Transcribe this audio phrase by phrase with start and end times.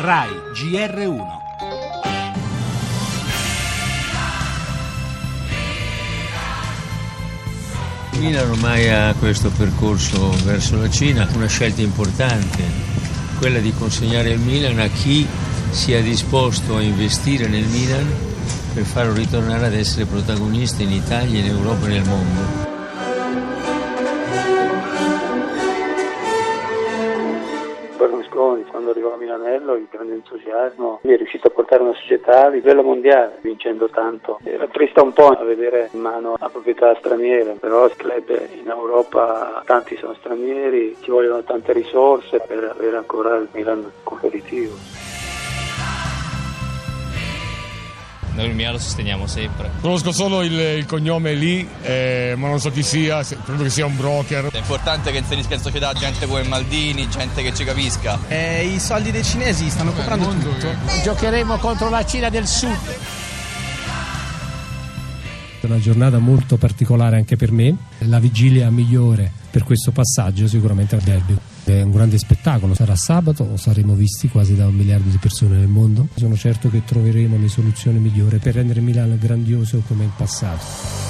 [0.00, 1.26] RAI GR1.
[8.20, 12.62] Milan ormai ha questo percorso verso la Cina, una scelta importante,
[13.38, 15.26] quella di consegnare il Milan a chi
[15.70, 18.08] sia disposto a investire nel Milan
[18.74, 22.67] per farlo ritornare ad essere protagonista in Italia, in Europa e nel mondo.
[28.38, 32.48] Berlusconi quando arrivò a Milanello il grande entusiasmo è riuscito a portare una società a
[32.48, 34.38] livello mondiale vincendo tanto.
[34.44, 38.68] Era triste un po' a vedere in mano la proprietà straniera però il club in
[38.68, 45.17] Europa tanti sono stranieri ci vogliono tante risorse per avere ancora il Milan competitivo
[48.38, 49.68] Noi il Milan lo sosteniamo sempre.
[49.80, 53.84] Conosco solo il, il cognome lì, eh, ma non so chi sia, credo che sia
[53.84, 54.50] un broker.
[54.52, 58.16] È importante che inserisca in società gente come Maldini, gente che ci capisca.
[58.28, 60.68] Eh, I soldi dei cinesi stanno comprando tutto.
[61.02, 62.96] Giocheremo contro la Cina del Sud.
[65.60, 70.94] È una giornata molto particolare anche per me, la vigilia migliore per questo passaggio sicuramente
[70.94, 71.36] al derby.
[71.68, 75.68] È un grande spettacolo, sarà sabato, saremo visti quasi da un miliardo di persone nel
[75.68, 76.08] mondo.
[76.14, 81.07] Sono certo che troveremo le soluzioni migliori per rendere Milano grandioso come in passato.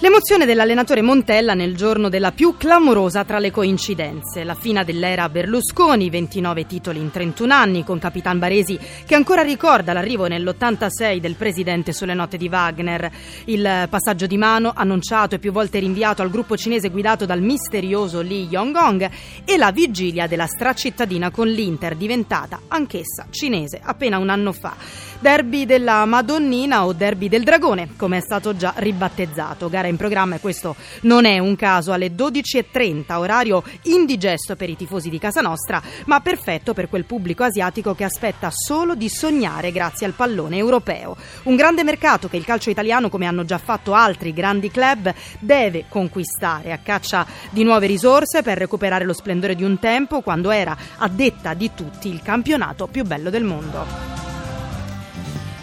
[0.00, 6.10] L'emozione dell'allenatore Montella nel giorno della più clamorosa tra le coincidenze, la fine dell'era Berlusconi,
[6.10, 11.94] 29 titoli in 31 anni, con Capitan Baresi che ancora ricorda l'arrivo nell'86 del presidente
[11.94, 13.10] sulle note di Wagner,
[13.46, 18.20] il passaggio di mano annunciato e più volte rinviato al gruppo cinese guidato dal misterioso
[18.20, 19.10] Li Yonggong
[19.46, 24.74] e la vigilia della stracittadina con l'Inter diventata anch'essa cinese appena un anno fa.
[25.18, 29.70] Derby della Madonnina o Derby del Dragone, come è stato già ribattezzato.
[29.70, 34.76] Gara in programma e questo non è un caso alle 12.30, orario indigesto per i
[34.76, 39.72] tifosi di casa nostra, ma perfetto per quel pubblico asiatico che aspetta solo di sognare
[39.72, 41.16] grazie al pallone europeo.
[41.44, 45.86] Un grande mercato che il calcio italiano, come hanno già fatto altri grandi club, deve
[45.88, 50.76] conquistare a caccia di nuove risorse per recuperare lo splendore di un tempo quando era,
[50.96, 54.15] a detta di tutti, il campionato più bello del mondo.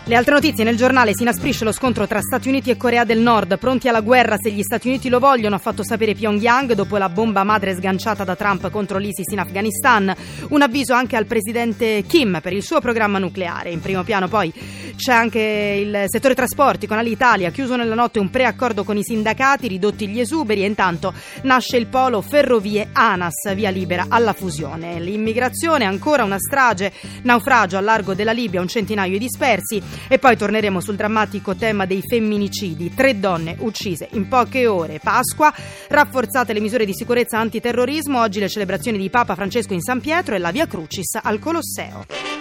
[0.06, 3.20] Le altre notizie nel giornale si inasprisce lo scontro tra Stati Uniti e Corea del
[3.20, 6.98] Nord, pronti alla guerra se gli Stati Uniti lo vogliono, ha fatto sapere Pyongyang dopo
[6.98, 10.14] la bomba madre sganciata da Trump contro l'ISIS in Afghanistan.
[10.50, 13.70] Un avviso anche al presidente Kim per il suo programma nucleare.
[13.70, 14.52] In primo piano poi
[14.98, 19.70] c'è anche il settore trasporti con Alitalia, chiuso nella notte un preaccordo con i sindacati,
[19.70, 25.00] ridotti gli esuberi e intanto nasce il polo Ferrovie ANAS, via libera alla fusione.
[25.00, 26.92] L'immigrazione, ancora una strage,
[27.22, 29.92] naufragio al largo della Libia, un centinaio di dispersi.
[30.08, 32.94] E poi torneremo sul drammatico tema dei femminicidi.
[32.94, 35.00] Tre donne uccise in poche ore.
[35.00, 35.54] Pasqua,
[35.90, 38.20] rafforzate le misure di sicurezza antiterrorismo.
[38.20, 42.33] Oggi le celebrazioni di Papa Francesco in San Pietro e la Via Crucis al Colosseo.